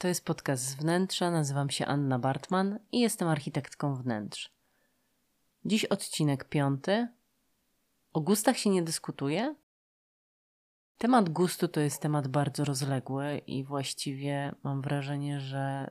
[0.00, 1.30] to jest podcast z wnętrza.
[1.30, 4.52] Nazywam się Anna Bartman i jestem architektką wnętrz.
[5.64, 7.08] Dziś odcinek piąty.
[8.12, 9.54] O gustach się nie dyskutuje?
[10.98, 15.90] Temat gustu to jest temat bardzo rozległy i właściwie mam wrażenie, że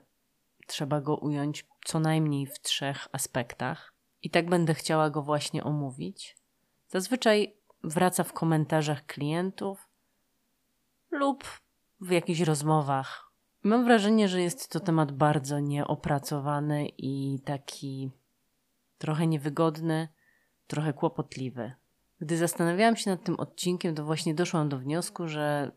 [0.68, 3.94] trzeba go ująć co najmniej w trzech aspektach.
[4.22, 6.38] I tak będę chciała go właśnie omówić.
[6.88, 9.88] Zazwyczaj wraca w komentarzach klientów
[11.12, 11.44] lub
[12.02, 13.29] w jakichś rozmowach
[13.64, 18.12] Mam wrażenie, że jest to temat bardzo nieopracowany i taki
[18.98, 20.08] trochę niewygodny,
[20.68, 21.72] trochę kłopotliwy.
[22.20, 25.72] Gdy zastanawiałam się nad tym odcinkiem, to właśnie doszłam do wniosku, że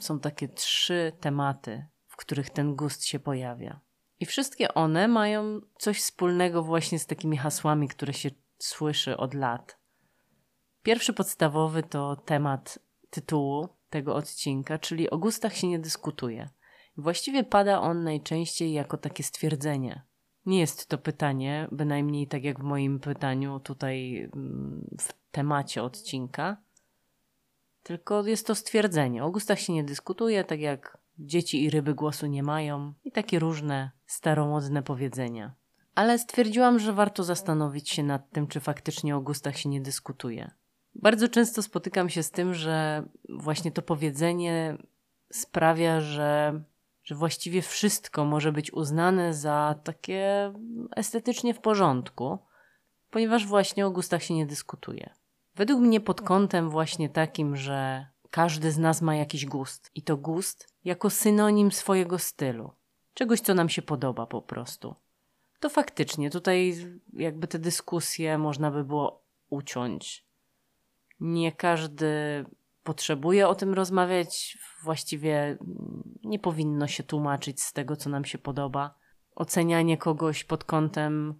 [0.00, 3.80] są takie trzy tematy, w których ten gust się pojawia.
[4.20, 9.78] I wszystkie one mają coś wspólnego właśnie z takimi hasłami, które się słyszy od lat.
[10.82, 12.78] Pierwszy podstawowy to temat
[13.10, 16.48] tytułu tego odcinka, czyli o gustach się nie dyskutuje.
[16.96, 20.02] Właściwie pada on najczęściej jako takie stwierdzenie.
[20.46, 26.56] Nie jest to pytanie, bynajmniej tak jak w moim pytaniu tutaj mm, w temacie odcinka,
[27.82, 29.24] tylko jest to stwierdzenie.
[29.24, 33.38] O gustach się nie dyskutuje, tak jak dzieci i ryby głosu nie mają i takie
[33.38, 35.54] różne staromodne powiedzenia.
[35.94, 40.50] Ale stwierdziłam, że warto zastanowić się nad tym, czy faktycznie o gustach się nie dyskutuje.
[40.94, 44.78] Bardzo często spotykam się z tym, że właśnie to powiedzenie
[45.32, 46.60] sprawia, że
[47.04, 50.52] że właściwie wszystko może być uznane za takie
[50.96, 52.38] estetycznie w porządku,
[53.10, 55.10] ponieważ właśnie o gustach się nie dyskutuje.
[55.54, 60.16] Według mnie pod kątem właśnie takim, że każdy z nas ma jakiś gust i to
[60.16, 62.72] gust jako synonim swojego stylu,
[63.14, 64.94] czegoś co nam się podoba po prostu.
[65.60, 66.76] To faktycznie tutaj
[67.12, 70.24] jakby te dyskusje można by było uciąć.
[71.20, 72.44] Nie każdy
[72.84, 74.58] potrzebuje o tym rozmawiać.
[74.82, 75.58] Właściwie
[76.24, 78.94] nie powinno się tłumaczyć z tego, co nam się podoba.
[79.34, 81.34] Ocenianie kogoś pod kątem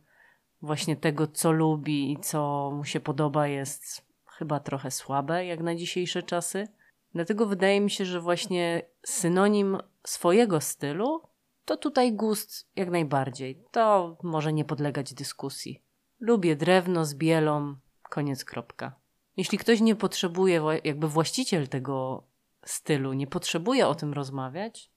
[0.63, 5.75] właśnie tego, co lubi i co mu się podoba, jest chyba trochę słabe, jak na
[5.75, 6.69] dzisiejsze czasy.
[7.15, 11.23] Dlatego wydaje mi się, że właśnie synonim swojego stylu
[11.65, 13.65] to tutaj gust jak najbardziej.
[13.71, 15.83] To może nie podlegać dyskusji.
[16.21, 19.04] Lubię drewno z bielą, koniec kropka.
[19.37, 22.23] Jeśli ktoś nie potrzebuje, jakby właściciel tego
[22.65, 24.91] stylu nie potrzebuje o tym rozmawiać,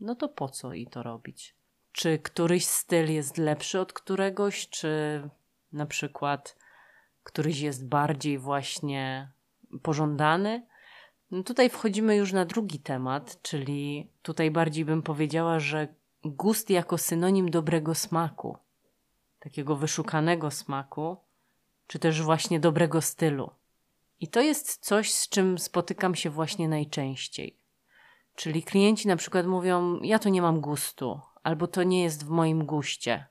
[0.00, 1.54] no to po co i to robić?
[1.92, 5.22] Czy któryś styl jest lepszy od któregoś, czy
[5.72, 6.56] na przykład
[7.22, 9.32] któryś jest bardziej właśnie
[9.82, 10.66] pożądany?
[11.30, 15.88] No tutaj wchodzimy już na drugi temat, czyli tutaj bardziej bym powiedziała, że
[16.24, 18.58] gust jako synonim dobrego smaku,
[19.38, 21.16] takiego wyszukanego smaku,
[21.86, 23.50] czy też właśnie dobrego stylu.
[24.22, 27.56] I to jest coś, z czym spotykam się właśnie najczęściej.
[28.34, 32.28] Czyli klienci na przykład mówią: Ja tu nie mam gustu, albo to nie jest w
[32.28, 33.26] moim guście.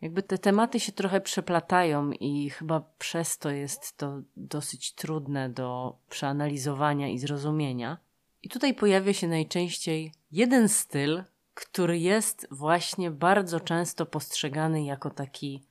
[0.00, 5.98] Jakby te tematy się trochę przeplatają i chyba przez to jest to dosyć trudne do
[6.08, 7.98] przeanalizowania i zrozumienia.
[8.42, 11.24] I tutaj pojawia się najczęściej jeden styl,
[11.54, 15.64] który jest właśnie bardzo często postrzegany jako taki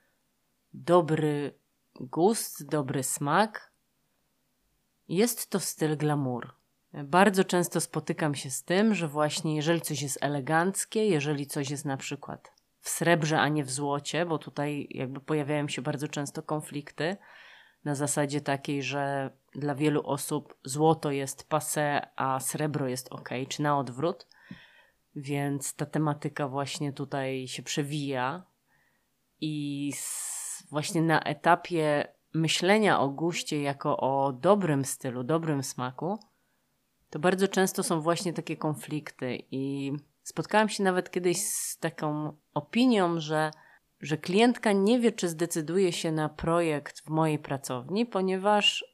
[0.74, 1.54] dobry
[1.96, 3.67] gust, dobry smak,
[5.08, 6.54] jest to styl glamour.
[6.94, 11.86] Bardzo często spotykam się z tym, że właśnie jeżeli coś jest eleganckie, jeżeli coś jest
[11.86, 12.52] na przykład
[12.82, 17.18] w srebrze, a nie w złocie, bo tutaj jakby pojawiają się bardzo często konflikty
[17.86, 23.62] na zasadzie takiej, że dla wielu osób złoto jest passe, a srebro jest ok, czy
[23.62, 24.28] na odwrót.
[25.16, 28.44] Więc ta tematyka właśnie tutaj się przewija
[29.42, 29.94] i
[30.70, 36.20] właśnie na etapie myślenia o guście jako o dobrym stylu, dobrym smaku,
[37.10, 39.38] to bardzo często są właśnie takie konflikty.
[39.52, 39.94] I
[40.24, 43.52] spotkałam się nawet kiedyś z taką opinią, że,
[44.02, 48.86] że klientka nie wie, czy zdecyduje się na projekt w mojej pracowni, ponieważ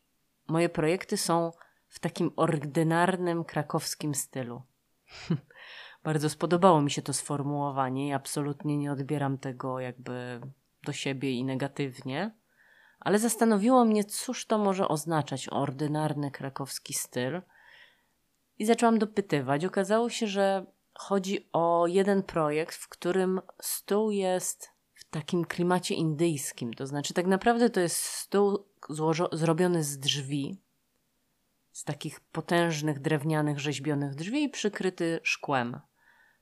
[0.48, 1.52] moje projekty są
[1.90, 4.62] w takim ordynarnym krakowskim stylu.
[6.04, 10.42] bardzo spodobało mi się to sformułowanie i absolutnie nie odbieram tego jakby
[10.84, 12.32] do siebie i negatywnie
[13.04, 17.42] ale zastanowiło mnie, cóż to może oznaczać ordynarny krakowski styl.
[18.60, 19.66] I zaczęłam dopytywać.
[19.66, 26.74] Okazało się, że chodzi o jeden projekt, w którym stół jest w takim klimacie indyjskim.
[26.74, 28.66] To znaczy, tak naprawdę to jest stół
[29.32, 30.58] zrobiony z drzwi.
[31.72, 35.80] z takich potężnych drewnianych rzeźbionych drzwi i przykryty szkłem.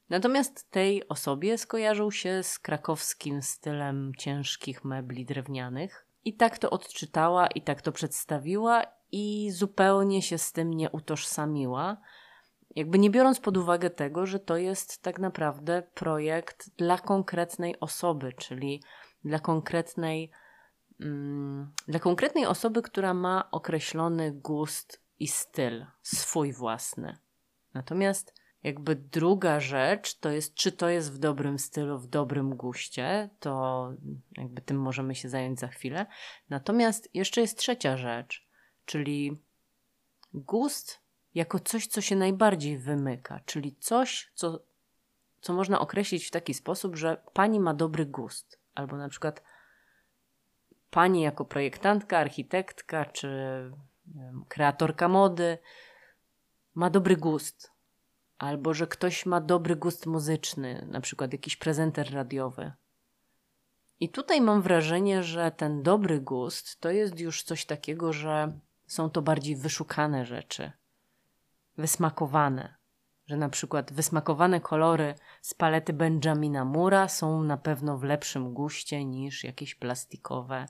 [0.10, 6.06] Natomiast tej osobie skojarzył się z krakowskim stylem ciężkich mebli drewnianych.
[6.26, 11.98] I tak to odczytała, i tak to przedstawiła, i zupełnie się z tym nie utożsamiła.
[12.76, 18.34] Jakby nie biorąc pod uwagę tego, że to jest tak naprawdę projekt dla konkretnej osoby,
[18.34, 18.84] czyli
[19.26, 20.32] dla konkretnej,
[21.00, 27.18] mm, dla konkretnej osoby, która ma określony gust i styl, swój własny.
[27.74, 33.30] Natomiast jakby druga rzecz to jest, czy to jest w dobrym stylu, w dobrym guście,
[33.40, 33.94] to
[34.38, 36.06] jakby tym możemy się zająć za chwilę.
[36.50, 38.48] Natomiast jeszcze jest trzecia rzecz,
[38.86, 39.42] czyli
[40.34, 41.00] gust
[41.34, 44.60] jako coś, co się najbardziej wymyka, czyli coś, co,
[45.42, 49.44] co można określić w taki sposób, że pani ma dobry gust, albo na przykład
[50.90, 53.30] pani jako projektantka, architektka czy
[54.48, 55.58] kreatorka mody
[56.76, 57.71] ma dobry gust,
[58.42, 62.72] albo że ktoś ma dobry gust muzyczny, na przykład jakiś prezenter radiowy.
[64.00, 69.10] I tutaj mam wrażenie, że ten dobry gust to jest już coś takiego, że są
[69.10, 70.72] to bardziej wyszukane rzeczy,
[71.78, 72.76] wysmakowane.
[73.26, 79.06] Że na przykład wysmakowane kolory z palety Benjamina Mura są na pewno w lepszym guście
[79.06, 80.66] niż jakieś plastikowe,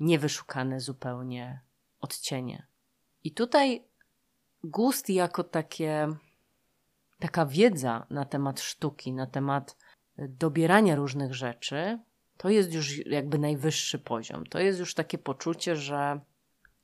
[0.00, 1.60] niewyszukane zupełnie
[2.00, 2.66] odcienie.
[3.24, 3.84] I tutaj
[4.64, 6.08] gust jako takie,
[7.18, 9.76] taka wiedza na temat sztuki, na temat
[10.18, 11.98] dobierania różnych rzeczy,
[12.36, 14.46] to jest już jakby najwyższy poziom.
[14.46, 16.20] To jest już takie poczucie, że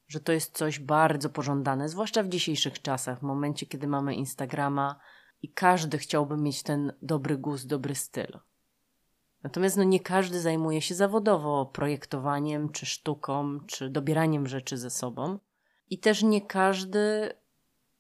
[0.09, 5.01] że to jest coś bardzo pożądane, zwłaszcza w dzisiejszych czasach, w momencie, kiedy mamy Instagrama
[5.43, 8.39] i każdy chciałby mieć ten dobry gust, dobry styl.
[9.43, 15.39] Natomiast no, nie każdy zajmuje się zawodowo projektowaniem, czy sztuką, czy dobieraniem rzeczy ze sobą.
[15.91, 17.33] I też nie każdy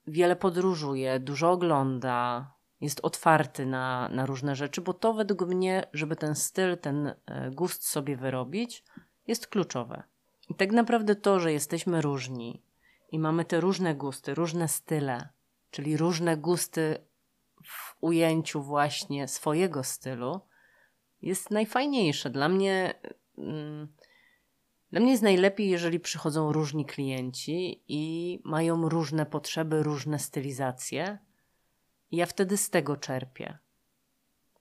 [0.06, 2.50] wiele podróżuje, dużo ogląda,
[2.80, 7.50] jest otwarty na, na różne rzeczy, bo to według mnie, żeby ten styl, ten e,
[7.50, 8.84] gust sobie wyrobić,
[9.26, 10.02] jest kluczowe.
[10.48, 12.62] I tak naprawdę to, że jesteśmy różni
[13.12, 15.28] i mamy te różne gusty, różne style,
[15.70, 16.98] czyli różne gusty
[17.64, 20.40] w ujęciu właśnie swojego stylu,
[21.22, 22.30] jest najfajniejsze.
[22.30, 22.94] Dla mnie,
[23.38, 23.88] mm,
[24.92, 31.18] dla mnie jest najlepiej, jeżeli przychodzą różni klienci i mają różne potrzeby, różne stylizacje.
[32.10, 33.58] I ja wtedy z tego czerpię.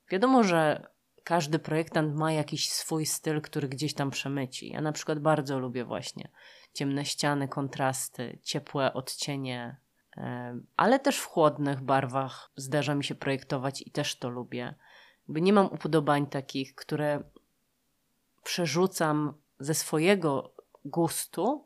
[0.09, 0.87] Wiadomo, że
[1.23, 4.69] każdy projektant ma jakiś swój styl, który gdzieś tam przemyci.
[4.69, 6.29] Ja na przykład bardzo lubię właśnie
[6.73, 9.77] ciemne ściany, kontrasty, ciepłe odcienie,
[10.77, 14.75] ale też w chłodnych barwach zdarza mi się projektować i też to lubię.
[15.27, 17.23] Nie mam upodobań takich, które
[18.43, 20.53] przerzucam ze swojego
[20.85, 21.65] gustu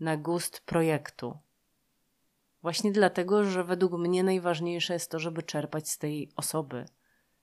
[0.00, 1.38] na gust projektu.
[2.62, 6.84] Właśnie dlatego, że według mnie najważniejsze jest to, żeby czerpać z tej osoby,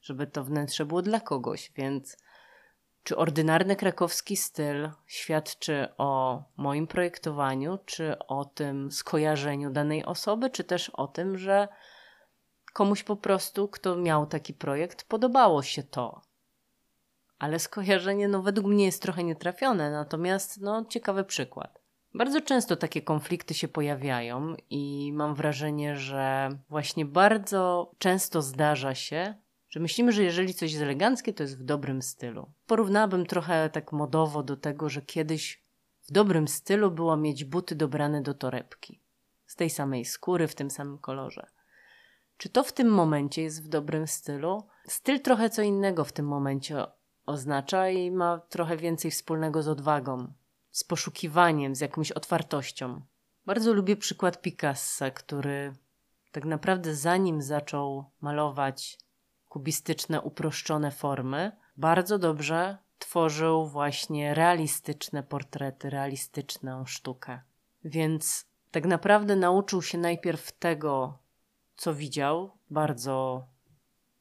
[0.01, 2.17] żeby to wnętrze było dla kogoś, więc
[3.03, 10.63] czy ordynarny krakowski styl świadczy o moim projektowaniu, czy o tym skojarzeniu danej osoby, czy
[10.63, 11.67] też o tym, że
[12.73, 16.21] komuś po prostu, kto miał taki projekt, podobało się to.
[17.39, 21.81] Ale skojarzenie, no, według mnie jest trochę nietrafione, natomiast, no, ciekawy przykład.
[22.13, 29.35] Bardzo często takie konflikty się pojawiają, i mam wrażenie, że właśnie bardzo często zdarza się,
[29.69, 32.51] że myślimy, że jeżeli coś jest eleganckie, to jest w dobrym stylu.
[32.67, 35.63] Porównałabym trochę tak modowo do tego, że kiedyś
[36.01, 39.01] w dobrym stylu było mieć buty dobrane do torebki.
[39.45, 41.47] Z tej samej skóry, w tym samym kolorze.
[42.37, 44.67] Czy to w tym momencie jest w dobrym stylu?
[44.87, 46.85] Styl trochę co innego w tym momencie
[47.25, 50.33] oznacza i ma trochę więcej wspólnego z odwagą,
[50.71, 53.01] z poszukiwaniem, z jakąś otwartością.
[53.45, 55.73] Bardzo lubię przykład Picassa, który
[56.31, 58.99] tak naprawdę zanim zaczął malować
[59.49, 67.39] kubistyczne, uproszczone formy, bardzo dobrze tworzył właśnie realistyczne portrety, realistyczną sztukę.
[67.83, 71.17] Więc tak naprawdę nauczył się najpierw tego,
[71.75, 73.47] co widział, bardzo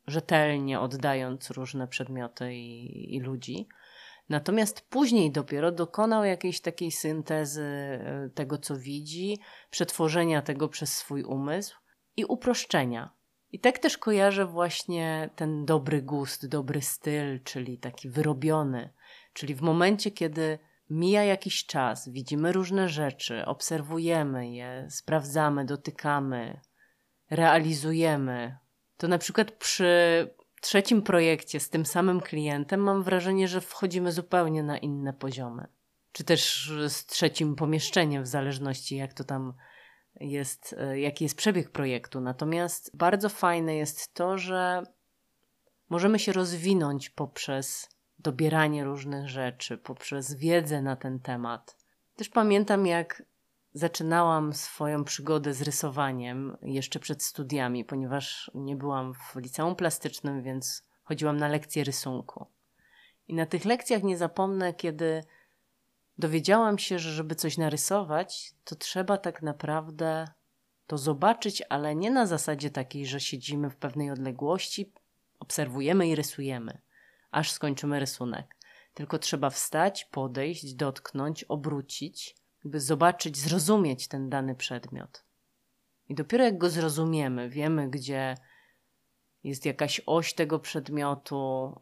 [0.07, 3.69] rzetelnie oddając różne przedmioty i, i ludzi.
[4.29, 9.39] Natomiast później dopiero dokonał jakiejś takiej syntezy e, tego, co widzi,
[9.71, 11.77] przetworzenia tego przez swój umysł
[12.17, 13.11] i uproszczenia.
[13.53, 18.93] I tak też kojarzę właśnie ten dobry gust, dobry styl, czyli taki wyrobiony.
[19.33, 20.59] Czyli w momencie, kiedy
[20.91, 26.61] mija jakiś czas, widzimy różne rzeczy, obserwujemy je, sprawdzamy, dotykamy,
[27.31, 28.57] realizujemy,
[28.97, 29.85] to na przykład przy
[30.61, 35.67] trzecim projekcie z tym samym klientem mam wrażenie, że wchodzimy zupełnie na inne poziomy.
[36.13, 39.55] Czy też z trzecim pomieszczeniem, w zależności jak to tam
[40.21, 42.21] jest, e, jaki jest przebieg projektu.
[42.21, 44.83] Natomiast bardzo fajne jest to, że
[45.89, 51.77] możemy się rozwinąć poprzez dobieranie różnych rzeczy, poprzez wiedzę na ten temat.
[52.17, 53.23] Też pamiętam, jak
[53.75, 60.83] zaczynałam swoją przygodę z rysowaniem jeszcze przed studiami, ponieważ nie byłam w liceum plastycznym, więc
[61.05, 62.47] chodziłam na lekcje rysunku.
[63.29, 65.25] I na tych lekcjach nie zapomnę, kiedy
[66.19, 70.29] dowiedziałam się, że żeby coś narysować, to trzeba tak naprawdę
[70.87, 74.93] to zobaczyć, ale nie na zasadzie takiej, że siedzimy w pewnej odległości,
[75.39, 76.81] obserwujemy i rysujemy,
[77.31, 78.57] aż skończymy rysunek.
[78.95, 85.25] Tylko trzeba wstać, podejść, dotknąć, obrócić, by zobaczyć, zrozumieć ten dany przedmiot.
[86.09, 88.35] I dopiero jak go zrozumiemy, wiemy, gdzie
[89.45, 91.73] jest jakaś oś tego przedmiotu,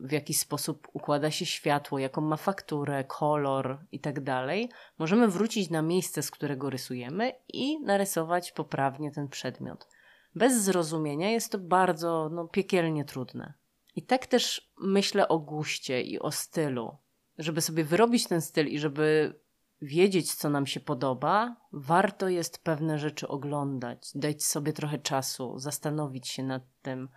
[0.00, 5.70] w jaki sposób układa się światło, jaką ma fakturę, kolor i tak dalej, możemy wrócić
[5.70, 9.88] na miejsce, z którego rysujemy i narysować poprawnie ten przedmiot.
[10.34, 13.52] Bez zrozumienia jest to bardzo no, piekielnie trudne.
[13.96, 16.96] I tak też myślę o guście i o stylu.
[17.38, 19.34] Żeby sobie wyrobić ten styl i żeby
[19.82, 26.28] wiedzieć, co nam się podoba, warto jest pewne rzeczy oglądać, dać sobie trochę czasu, zastanowić
[26.28, 27.08] się nad tym,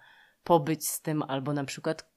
[0.44, 2.10] pobyć z tym, albo na przykład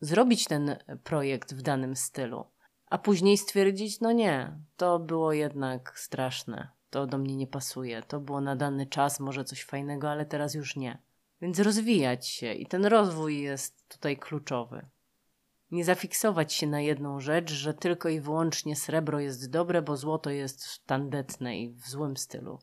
[0.00, 2.44] zrobić ten projekt w danym stylu,
[2.86, 8.20] a później stwierdzić: No nie, to było jednak straszne, to do mnie nie pasuje, to
[8.20, 10.98] było na dany czas może coś fajnego, ale teraz już nie.
[11.40, 14.86] Więc rozwijać się i ten rozwój jest tutaj kluczowy.
[15.70, 20.30] Nie zafiksować się na jedną rzecz, że tylko i wyłącznie srebro jest dobre, bo złoto
[20.30, 22.58] jest tandetne i w złym stylu.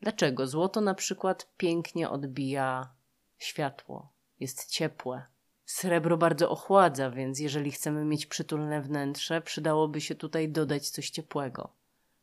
[0.00, 0.46] Dlaczego?
[0.46, 2.94] Złoto na przykład pięknie odbija
[3.38, 5.26] światło, jest ciepłe.
[5.64, 11.72] Srebro bardzo ochładza, więc jeżeli chcemy mieć przytulne wnętrze, przydałoby się tutaj dodać coś ciepłego.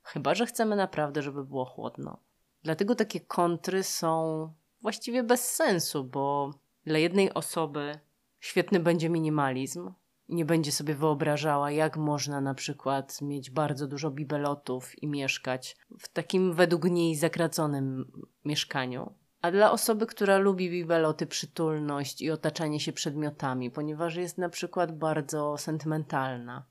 [0.03, 2.17] Chyba, że chcemy naprawdę, żeby było chłodno.
[2.63, 6.53] Dlatego takie kontry są właściwie bez sensu, bo
[6.85, 7.99] dla jednej osoby
[8.39, 9.93] świetny będzie minimalizm.
[10.29, 16.09] Nie będzie sobie wyobrażała, jak można na przykład mieć bardzo dużo bibelotów i mieszkać w
[16.09, 18.11] takim według niej zakraconym
[18.45, 19.13] mieszkaniu.
[19.41, 24.97] A dla osoby, która lubi bibeloty, przytulność i otaczanie się przedmiotami, ponieważ jest na przykład
[24.97, 26.65] bardzo sentymentalna,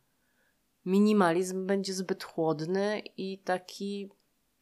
[0.86, 4.10] minimalizm będzie zbyt chłodny i taki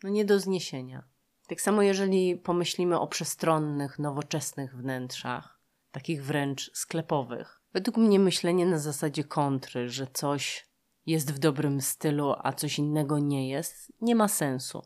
[0.02, 1.04] no, nie do zniesienia.
[1.48, 5.55] Tak samo jeżeli pomyślimy o przestronnych, nowoczesnych wnętrzach,
[5.97, 7.61] takich wręcz sklepowych.
[7.73, 10.67] Według mnie myślenie na zasadzie kontry, że coś
[11.07, 14.83] jest w dobrym stylu, a coś innego nie jest, nie ma sensu.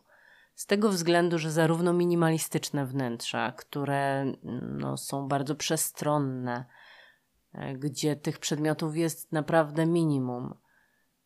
[0.54, 6.64] Z tego względu, że zarówno minimalistyczne wnętrza, które no, są bardzo przestronne,
[7.52, 10.54] e, gdzie tych przedmiotów jest naprawdę minimum,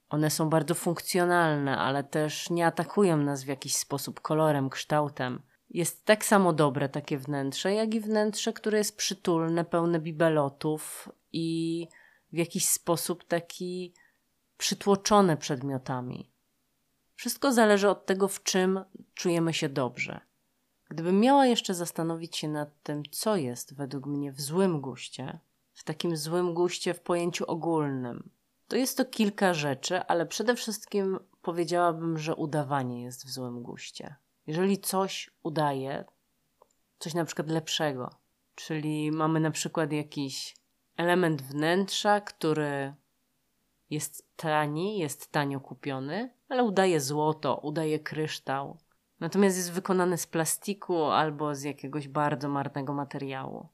[0.09, 5.43] one są bardzo funkcjonalne, ale też nie atakują nas w jakiś sposób kolorem, kształtem.
[5.75, 11.89] Jest tak samo dobre takie wnętrze, jak i wnętrze, które jest przytulne, pełne bibelotów i
[12.33, 13.95] w jakiś sposób taki
[14.59, 16.31] przytłoczone przedmiotami.
[17.15, 20.21] Wszystko zależy od tego, w czym czujemy się dobrze.
[20.89, 25.39] Gdybym miała jeszcze zastanowić się nad tym, co jest według mnie w złym guście,
[25.73, 28.31] w takim złym guście w pojęciu ogólnym,
[28.69, 34.15] to jest to kilka rzeczy, ale przede wszystkim powiedziałabym, że udawanie jest w złym guście.
[34.47, 36.05] Jeżeli coś udaje,
[36.99, 38.11] coś na przykład lepszego,
[38.55, 40.57] czyli mamy na przykład jakiś
[40.97, 42.95] element wnętrza, który
[43.91, 48.79] jest tani, jest tanio kupiony, ale udaje złoto, udaje kryształ.
[49.21, 53.69] Natomiast jest wykonany z plastiku albo z jakiegoś bardzo marnego materiału.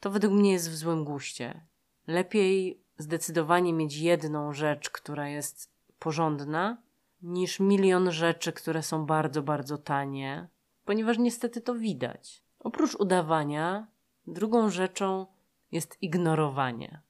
[0.00, 1.66] To według mnie jest w złym guście.
[2.06, 6.82] Lepiej zdecydowanie mieć jedną rzecz, która jest porządna,
[7.22, 10.48] niż milion rzeczy, które są bardzo, bardzo tanie,
[10.84, 12.44] ponieważ niestety to widać.
[12.58, 13.86] Oprócz udawania,
[14.26, 15.26] drugą rzeczą
[15.72, 17.00] jest ignorowanie.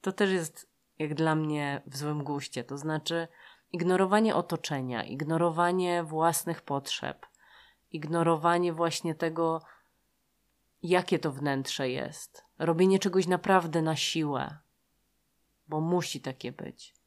[0.00, 2.64] To też jest, jak dla mnie, w złym guście.
[2.64, 3.28] To znaczy,
[3.72, 7.26] ignorowanie otoczenia, ignorowanie własnych potrzeb,
[7.92, 9.62] ignorowanie właśnie tego,
[10.82, 14.58] jakie to wnętrze jest, robienie czegoś naprawdę na siłę,
[15.68, 16.99] bo musi takie być.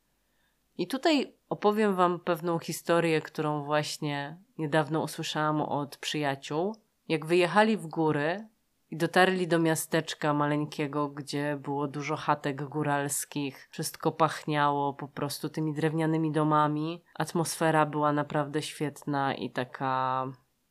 [0.77, 6.75] I tutaj opowiem Wam pewną historię, którą właśnie niedawno usłyszałam od przyjaciół.
[7.07, 8.47] Jak wyjechali w góry
[8.91, 15.73] i dotarli do miasteczka maleńkiego, gdzie było dużo chatek góralskich, wszystko pachniało po prostu tymi
[15.73, 17.03] drewnianymi domami.
[17.15, 20.25] Atmosfera była naprawdę świetna i taka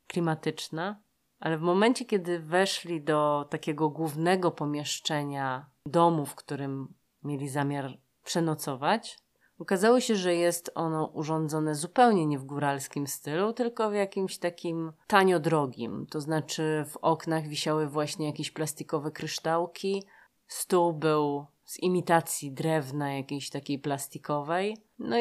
[0.07, 0.99] klimatyczna.
[1.39, 6.93] Ale w momencie, kiedy weszli do takiego głównego pomieszczenia domu, w którym
[7.23, 9.22] mieli zamiar przenocować,
[9.59, 14.91] Okazało się, że jest ono urządzone zupełnie nie w góralskim stylu, tylko w jakimś takim
[15.07, 16.05] tanio drogim.
[16.09, 20.03] To znaczy w oknach wisiały właśnie jakieś plastikowe kryształki,
[20.47, 24.77] stół był z imitacji drewna jakiejś takiej plastikowej.
[24.99, 25.15] No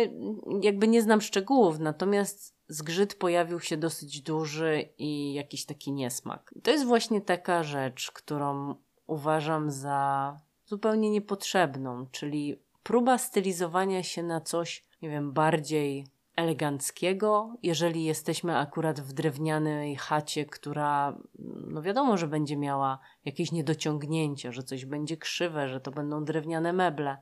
[0.63, 6.55] jakby nie znam szczegółów, natomiast zgrzyt pojawił się dosyć duży i jakiś taki niesmak.
[6.63, 8.75] To jest właśnie taka rzecz, którą
[9.07, 10.37] uważam za
[10.67, 19.01] zupełnie niepotrzebną, czyli próba stylizowania się na coś, nie wiem, bardziej eleganckiego, jeżeli jesteśmy akurat
[19.01, 21.19] w drewnianej chacie, która,
[21.67, 26.73] no wiadomo, że będzie miała jakieś niedociągnięcia, że coś będzie krzywe, że to będą drewniane
[26.73, 27.19] meble.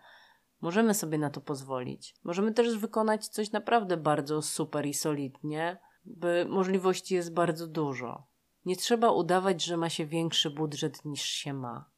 [0.61, 2.15] Możemy sobie na to pozwolić.
[2.25, 8.27] Możemy też wykonać coś naprawdę bardzo super i solidnie, by możliwości jest bardzo dużo.
[8.65, 11.91] Nie trzeba udawać, że ma się większy budżet niż się ma.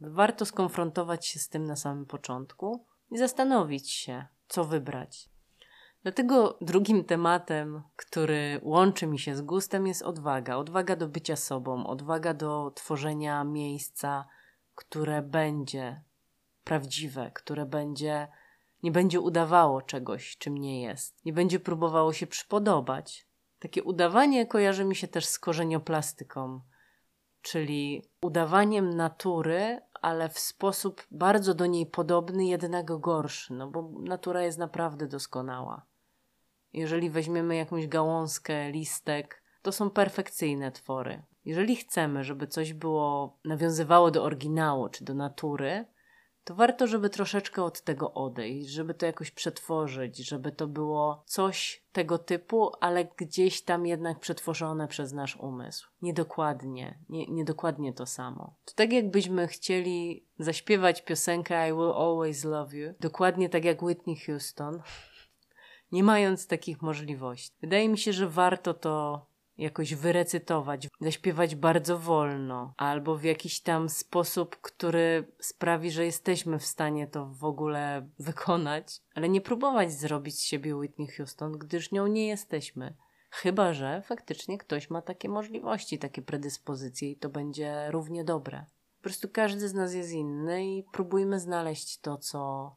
[0.00, 5.28] Warto skonfrontować się z tym na samym początku i zastanowić się, co wybrać.
[6.02, 10.56] Dlatego drugim tematem, który łączy mi się z gustem, jest odwaga.
[10.56, 14.28] Odwaga do bycia sobą, odwaga do tworzenia miejsca,
[14.74, 16.02] które będzie
[16.64, 18.28] prawdziwe, które będzie
[18.82, 23.26] nie będzie udawało czegoś, czym nie jest, nie będzie próbowało się przypodobać.
[23.58, 26.60] Takie udawanie kojarzy mi się też z korzenioplastyką,
[27.42, 34.42] czyli udawaniem natury, ale w sposób bardzo do niej podobny, jednak gorszy, no bo natura
[34.42, 35.86] jest naprawdę doskonała.
[36.72, 41.22] Jeżeli weźmiemy jakąś gałązkę, listek, to są perfekcyjne twory.
[41.44, 45.84] Jeżeli chcemy, żeby coś było nawiązywało do oryginału czy do natury,
[46.48, 51.84] to warto, żeby troszeczkę od tego odejść, żeby to jakoś przetworzyć, żeby to było coś
[51.92, 55.88] tego typu, ale gdzieś tam jednak przetworzone przez nasz umysł.
[56.02, 58.54] Niedokładnie, nie, niedokładnie to samo.
[58.64, 64.16] To tak jakbyśmy chcieli zaśpiewać piosenkę I Will Always Love You, dokładnie tak jak Whitney
[64.16, 64.82] Houston,
[65.92, 67.56] nie mając takich możliwości.
[67.60, 69.26] Wydaje mi się, że warto to
[69.58, 76.66] jakoś wyrecytować, zaśpiewać bardzo wolno, albo w jakiś tam sposób, który sprawi, że jesteśmy w
[76.66, 82.06] stanie to w ogóle wykonać, ale nie próbować zrobić z siebie Whitney Houston, gdyż nią
[82.06, 82.94] nie jesteśmy.
[83.30, 88.64] Chyba, że faktycznie ktoś ma takie możliwości, takie predyspozycje i to będzie równie dobre.
[88.96, 92.74] Po prostu każdy z nas jest inny i próbujmy znaleźć to, co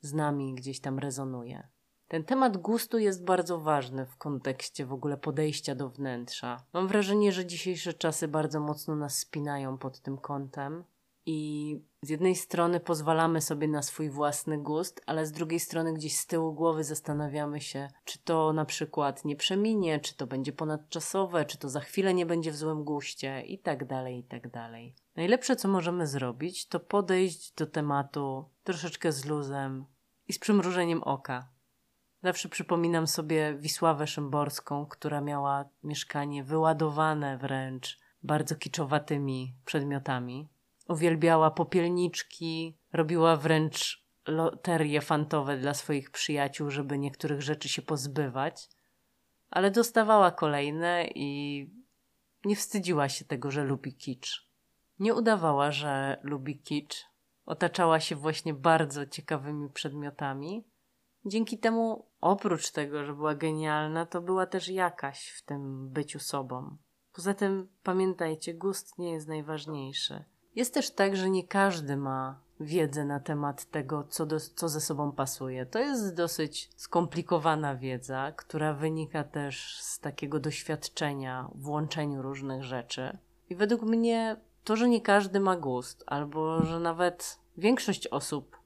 [0.00, 1.68] z nami gdzieś tam rezonuje.
[2.14, 6.64] Ten temat gustu jest bardzo ważny w kontekście w ogóle podejścia do wnętrza.
[6.72, 10.84] Mam wrażenie, że dzisiejsze czasy bardzo mocno nas spinają pod tym kątem.
[11.26, 16.16] I z jednej strony pozwalamy sobie na swój własny gust, ale z drugiej strony gdzieś
[16.16, 21.44] z tyłu głowy zastanawiamy się, czy to na przykład nie przeminie, czy to będzie ponadczasowe,
[21.44, 24.94] czy to za chwilę nie będzie w złym guście i tak dalej, i tak dalej.
[25.16, 29.84] Najlepsze, co możemy zrobić, to podejść do tematu troszeczkę z luzem
[30.28, 31.53] i z przymrużeniem oka.
[32.24, 40.48] Zawsze przypominam sobie Wisławę Szymborską, która miała mieszkanie wyładowane wręcz bardzo kiczowatymi przedmiotami.
[40.88, 48.68] Uwielbiała popielniczki, robiła wręcz loterie fantowe dla swoich przyjaciół, żeby niektórych rzeczy się pozbywać,
[49.50, 51.70] ale dostawała kolejne i
[52.44, 54.48] nie wstydziła się tego, że lubi kicz.
[54.98, 57.06] Nie udawała, że lubi kicz.
[57.46, 60.64] Otaczała się właśnie bardzo ciekawymi przedmiotami.
[61.26, 66.76] Dzięki temu oprócz tego, że była genialna, to była też jakaś w tym byciu sobą.
[67.12, 70.24] Poza tym pamiętajcie, gust nie jest najważniejszy.
[70.54, 74.80] Jest też tak, że nie każdy ma wiedzę na temat tego, co, do, co ze
[74.80, 75.66] sobą pasuje.
[75.66, 83.18] To jest dosyć skomplikowana wiedza, która wynika też z takiego doświadczenia w łączeniu różnych rzeczy.
[83.50, 88.56] I według mnie to, że nie każdy ma gust, albo że nawet większość osób,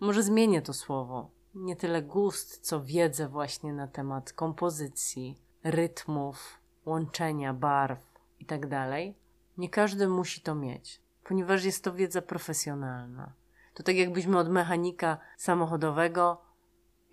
[0.00, 7.54] może zmienię to słowo, nie tyle gust, co wiedzę właśnie na temat kompozycji, rytmów, łączenia
[7.54, 8.00] barw
[8.40, 8.68] itd.
[8.68, 9.24] Tak
[9.58, 13.32] nie każdy musi to mieć, ponieważ jest to wiedza profesjonalna.
[13.74, 16.44] To tak jakbyśmy od mechanika samochodowego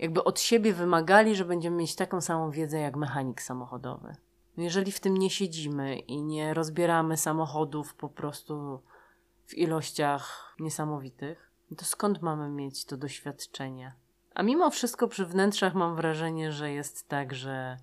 [0.02, 4.16] jakby od siebie wymagali, że będziemy mieć taką samą wiedzę jak mechanik samochodowy.
[4.58, 8.82] No jeżeli w tym nie siedzimy i nie rozbieramy samochodów po prostu
[9.46, 13.96] w ilościach niesamowitych, to skąd mamy mieć to doświadczenie?
[14.34, 17.78] A mimo wszystko przy wnętrzach mam wrażenie, że jest tak, że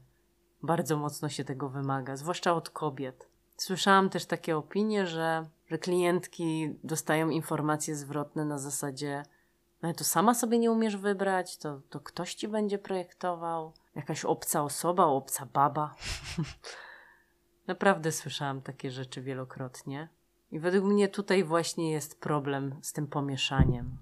[0.62, 3.28] bardzo mocno się tego wymaga, zwłaszcza od kobiet.
[3.56, 9.22] Słyszałam też takie opinie, że, że klientki dostają informacje zwrotne na zasadzie
[9.82, 14.62] no to sama sobie nie umiesz wybrać, to, to ktoś ci będzie projektował, jakaś obca
[14.62, 15.94] osoba, obca baba.
[17.66, 20.08] Naprawdę słyszałam takie rzeczy wielokrotnie.
[20.50, 23.98] I według mnie tutaj właśnie jest problem z tym pomieszaniem.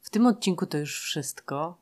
[0.00, 1.76] W tym odcinku to już wszystko.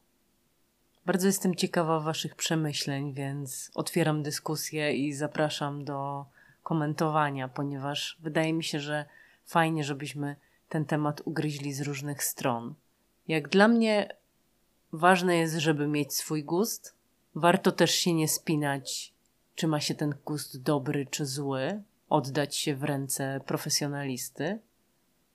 [1.06, 6.24] Bardzo jestem ciekawa Waszych przemyśleń, więc otwieram dyskusję i zapraszam do
[6.62, 9.04] komentowania, ponieważ wydaje mi się, że
[9.44, 10.36] fajnie, żebyśmy
[10.68, 12.74] ten temat ugryźli z różnych stron.
[13.28, 14.08] Jak dla mnie
[14.92, 16.94] ważne jest, żeby mieć swój gust.
[17.34, 19.12] Warto też się nie spinać,
[19.54, 24.58] czy ma się ten gust dobry czy zły, oddać się w ręce profesjonalisty,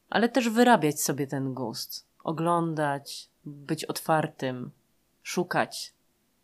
[0.10, 4.72] ale też wyrabiać sobie ten gust, oglądać, być otwartym,
[5.24, 5.94] szukać,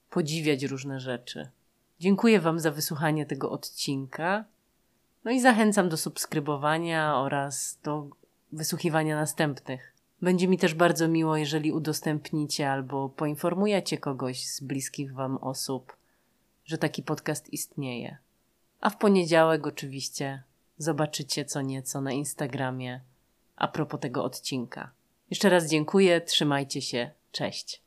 [0.10, 1.50] podziwiać różne rzeczy.
[2.00, 4.46] Dziękuję Wam za wysłuchanie tego odcinka.
[5.24, 8.08] No i zachęcam do subskrybowania oraz do
[8.52, 9.94] wysłuchiwania następnych.
[10.22, 15.98] Będzie mi też bardzo miło, jeżeli udostępnicie albo poinformujecie kogoś z bliskich Wam osób,
[16.66, 18.18] że taki podcast istnieje.
[18.82, 20.44] A w poniedziałek oczywiście
[20.78, 23.02] zobaczycie co nieco na Instagramie
[23.56, 24.92] a propos tego odcinka.
[25.30, 27.87] Jeszcze raz dziękuję, trzymajcie się, cześć.